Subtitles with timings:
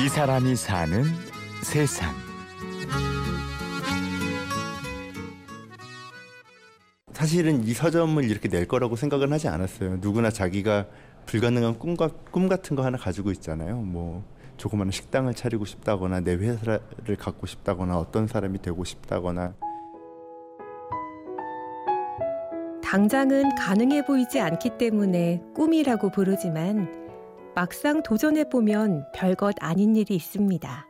[0.00, 1.04] 이 사람이 사는
[1.62, 2.10] 세상.
[7.12, 9.98] 사실은 이 서점을 이렇게 낼 거라고 생각은 하지 않았어요.
[10.00, 10.86] 누구나 자기가
[11.26, 13.76] 불가능한 꿈과 꿈 같은 거 하나 가지고 있잖아요.
[13.76, 14.24] 뭐
[14.56, 19.54] 조그마한 식당을 차리고 싶다거나 내 회사를 갖고 싶다거나 어떤 사람이 되고 싶다거나
[22.82, 27.01] 당장은 가능해 보이지 않기 때문에 꿈이라고 부르지만
[27.54, 30.86] 막상 도전해 보면 별것 아닌 일이 있습니다.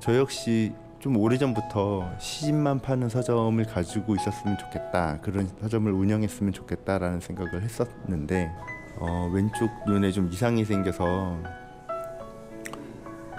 [0.00, 5.18] 저 역시 좀 오래전부터 시집만 파는 서점을 가지고 있었으면 좋겠다.
[5.20, 8.50] 그런 서점을 운영했으면 좋겠다라는 생각을 했었는데
[8.98, 11.36] 어, 왼쪽 눈에 좀 이상이 생겨서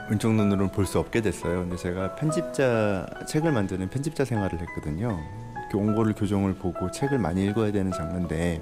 [0.10, 1.62] 왼쪽 눈으로는 볼 수 없게 됐어요.
[1.62, 5.18] 근데 제가 편집자 책을 만드는 편집자 생활을 했거든요.
[5.74, 8.62] 원고를 교정을 보고 책을 많이 읽어야 되는 장르인데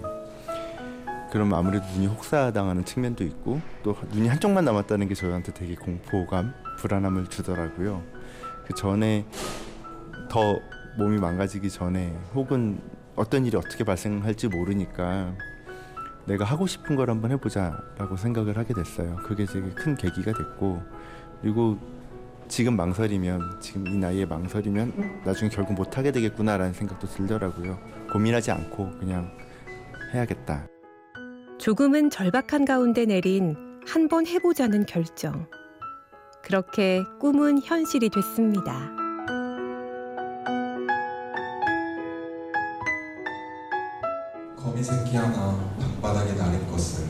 [1.32, 7.28] 그럼 아무래도 눈이 혹사당하는 측면도 있고 또 눈이 한쪽만 남았다는 게 저희한테 되게 공포감, 불안함을
[7.28, 8.04] 주더라고요.
[8.66, 9.26] 그 전에
[10.30, 10.60] 더
[10.98, 12.80] 몸이 망가지기 전에 혹은
[13.16, 15.34] 어떤 일이 어떻게 발생할지 모르니까
[16.26, 19.18] 내가 하고 싶은 걸 한번 해보자라고 생각을 하게 됐어요.
[19.24, 20.82] 그게 되게 큰 계기가 됐고
[21.42, 21.78] 그리고
[22.48, 27.78] 지금 망설이면 지금 이 나이에 망설이면 나중에 결국 못하게 되겠구나라는 생각도 들더라고요.
[28.12, 29.32] 고민하지 않고 그냥
[30.14, 30.79] 해야겠다.
[31.60, 35.48] 조금은 절박한 가운데 내린 한 번 해보자는 결정.
[36.44, 38.92] 그렇게 꿈은 현실이 됐습니다.
[44.56, 45.58] 거미 새끼 하나
[46.02, 47.06] 방바닥에 나린 것을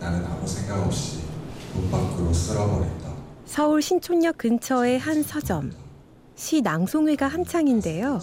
[0.00, 1.18] 나는 아무 생각 없이
[1.74, 3.08] 문 밖으로 쓸어버린다.
[3.44, 5.72] 서울 신촌역 근처의 한 서점.
[6.34, 8.20] 시 낭송회가 한창인데요.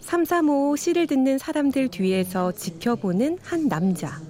[0.00, 4.20] 335 시를 듣는 사람들 뒤에서 지켜보는 한 남자.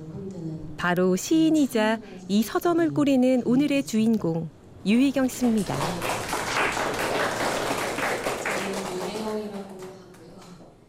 [0.82, 4.50] 바로 시인이자 이 서점을 꾸리는 오늘의 주인공
[4.84, 5.76] 유희경 씨입니다.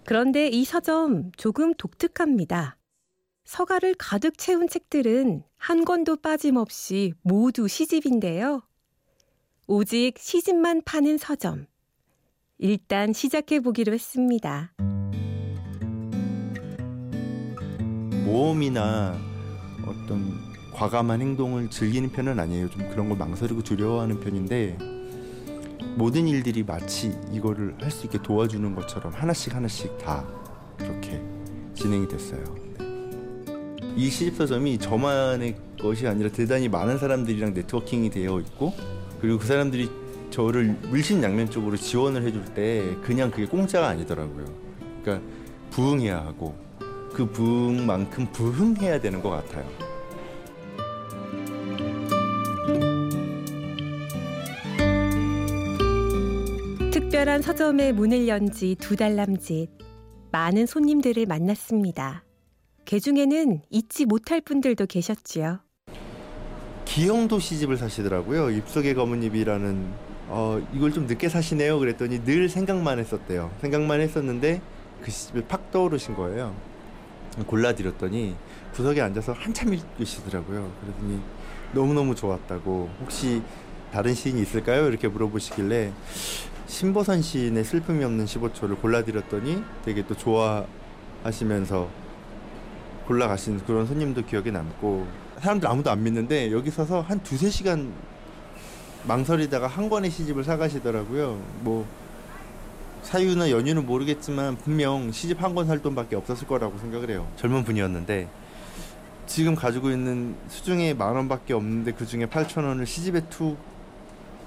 [0.03, 2.77] 그런데 이 서점 조금 독특합니다.
[3.45, 8.63] 서가를 가득 채운 책들은 한 권도 빠짐없이 모두 시집인데요.
[9.67, 11.67] 오직 시집만 파는 서점.
[12.57, 14.73] 일단 시작해 보기로 했습니다.
[18.25, 19.32] 모험이나
[19.85, 20.39] 어떤
[20.73, 22.69] 과감한 행동을 즐기는 편은 아니에요.
[22.69, 24.77] 좀 그런 걸 망설이고 두려워하는 편인데
[25.95, 30.25] 모든 일들이 마치 이거를 할 수 있게 도와주는 것처럼 하나씩 하나씩 다
[30.77, 31.21] 그렇게
[31.75, 32.43] 진행이 됐어요.
[33.95, 38.73] 이 시집서점이 저만의 것이 아니라 대단히 많은 사람들이랑 네트워킹이 되어 있고
[39.21, 39.89] 그리고 그 사람들이
[40.31, 44.45] 저를 물신양면적으로 지원을 해줄 때 그냥 그게 공짜가 아니더라고요.
[45.03, 45.27] 그러니까
[45.69, 46.55] 부응해야 하고
[47.13, 49.65] 그 부응만큼 부응해야 되는 것 같아요.
[56.91, 59.69] 특별한 서점의 문을 연 지 두 달 남짓
[60.31, 62.23] 많은 손님들을 만났습니다.
[62.85, 65.59] 그 중에는 잊지 못할 분들도 계셨지요.
[66.85, 68.49] 기영도 시집을 사시더라고요.
[68.51, 71.79] 입속의 검은잎이라는 어, 이걸 좀 늦게 사시네요.
[71.79, 73.51] 그랬더니 늘 생각만 했었대요.
[73.61, 74.61] 생각만 했었는데
[75.01, 76.55] 그 시집에 팍 떠오르신 거예요.
[77.47, 78.35] 골라드렸더니
[78.73, 80.71] 구석에 앉아서 한참 읽으시더라고요.
[80.81, 81.19] 그러더니
[81.73, 83.41] 너무너무 좋았다고 혹시
[83.91, 84.87] 다른 시인이 있을까요?
[84.87, 85.91] 이렇게 물어보시길래
[86.67, 91.89] 신보선 시인의 슬픔이 없는 15초를 골라드렸더니 되게 또 좋아하시면서
[93.07, 95.05] 골라가신 그런 손님도 기억에 남고
[95.39, 97.93] 사람들 아무도 안 믿는데 여기 서서 한 두세 시간
[99.05, 101.39] 망설이다가 한 권의 시집을 사가시더라고요.
[101.59, 101.85] 뭐
[103.03, 107.27] 사유나 연유는 모르겠지만 분명 시집 한 권 살 돈밖에 없었을 거라고 생각을 해요.
[107.35, 108.27] 젊은 분이었는데
[109.27, 113.21] 지금 가지고 있는 수중에 만 원밖에 없는데 그 중에 8천 원을 시집에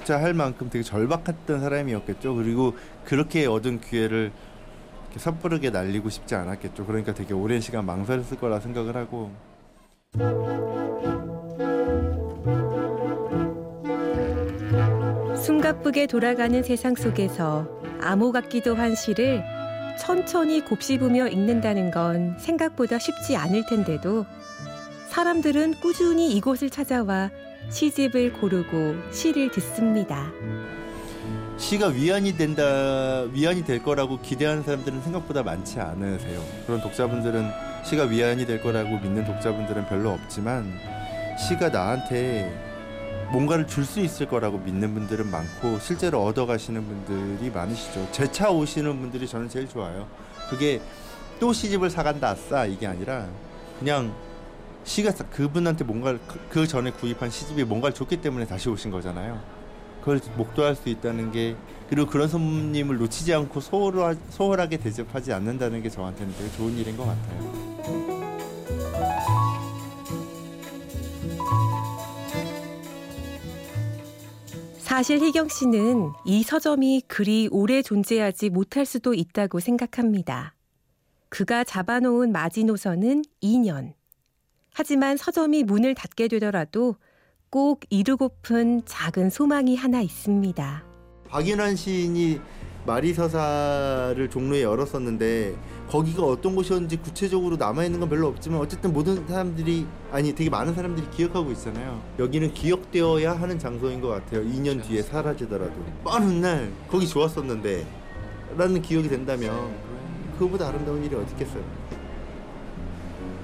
[0.02, 2.34] 투자할 만큼 되게 절박했던 사람이었겠죠.
[2.34, 2.74] 그리고
[3.04, 4.32] 그렇게 얻은 기회를
[5.16, 6.84] 섣부르게 날리고 싶지 않았겠죠.
[6.86, 9.32] 그러니까 되게 오랜 시간 망설였을 거라 생각을 하고.
[15.66, 17.66] 숨가쁘게 돌아가는 세상 속에서
[18.00, 19.42] 암호 같기도 한 시를
[19.98, 24.26] 천천히 곱씹으며 읽는다는 건 생각보다 쉽지 않을 텐데도
[25.08, 27.30] 사람들은 꾸준히 이곳을 찾아와
[27.70, 30.30] 시집을 고르고 시를 듣습니다.
[31.56, 36.44] 시가 위안이 된다, 위안이 될 거라고 기대하는 사람들은 생각보다 많지 않으세요.
[36.66, 37.50] 그런 독자분들은
[37.84, 40.64] 시가 위안이 될 거라고 믿는 독자분들은 별로 없지만
[41.48, 42.65] 시가 나한테
[43.32, 48.08] 뭔가를 줄 수 있을 거라고 믿는 분들은 많고 실제로 얻어 가시는 분들이 많으시죠.
[48.12, 50.06] 제 차 오시는 분들이 저는 제일 좋아요.
[50.50, 50.80] 그게
[51.40, 53.26] 또 시집을 사간다 아싸 이게 아니라
[53.78, 54.12] 그냥
[54.84, 59.40] 시가 그분한테 뭔가를 그 전에 구입한 시집이 뭔가를 줬기 때문에 다시 오신 거잖아요.
[60.00, 61.56] 그걸 목도할 수 있다는 게
[61.90, 67.04] 그리고 그런 손님을 놓치지 않고 소홀하, 소홀하게 대접하지 않는다는 게 저한테는 되게 좋은 일인 것
[67.04, 68.05] 같아요.
[74.96, 80.54] 사실 희경 씨는 이 서점이 그리 오래 존재하지 못할 수도 있다고 생각합니다.
[81.28, 83.92] 그가 잡아놓은 마지노선은 2년.
[84.72, 86.96] 하지만 서점이 문을 닫게 되더라도
[87.50, 90.84] 꼭 이루고픈 작은 소망이 하나 있습니다.
[91.28, 92.40] 박인환 시인이
[92.86, 95.56] 마리서사를 종로에 열었었는데
[95.88, 101.08] 거기가 어떤 곳이었는지 구체적으로 남아있는 건 별로 없지만 어쨌든 모든 사람들이 아니 되게 많은 사람들이
[101.10, 102.00] 기억하고 있잖아요.
[102.18, 104.42] 여기는 기억되어야 하는 장소인 것 같아요.
[104.42, 105.74] 2년 뒤에 사라지더라도.
[106.04, 107.86] 빠른 날 거기 좋았었는데
[108.56, 109.74] 라는 기억이 된다면
[110.34, 111.62] 그거보다 아름다운 일이 어디 있겠어요?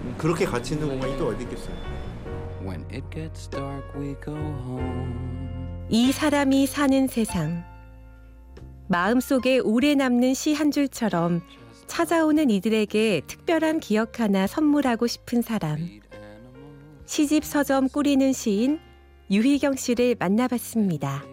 [0.05, 1.75] 음, 그렇게 가치 있는 공간이 또 어디 있겠어요?
[2.63, 5.33] When it gets dark, we go home.
[5.89, 7.72] 이 사람이 사는 세상.
[8.93, 11.41] 마음속에 오래 남는 시 한 줄처럼
[11.87, 15.79] 찾아오는 이들에게 특별한 기억 하나 선물하고 싶은 사람.
[17.07, 18.79] 시집 서점 꾸리는 시인
[19.31, 21.25] 유희경 씨를 만나봤습니다.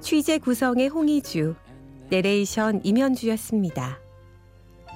[0.00, 1.56] 취재 구성의 홍희주,
[2.10, 3.98] 내레이션 임현주였습니다.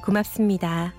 [0.04, 0.94] 고맙습니다.